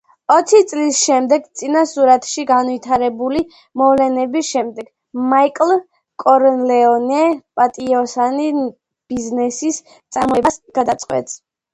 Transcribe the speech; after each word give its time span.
ოცი 0.33 0.59
წლის 0.69 0.99
შემდეგ, 0.99 1.43
წინა 1.59 1.81
სურათში 1.89 2.45
განვითარებული 2.51 3.43
მოვლენების 3.81 4.49
შემდეგ, 4.55 4.89
მაიკლ 5.35 5.75
კორლეონე 6.25 7.21
პატიოსანი 7.61 8.51
ბიზნესის 8.65 9.81
წარმოებას 10.17 10.61
გადაწყვეტს. 10.81 11.39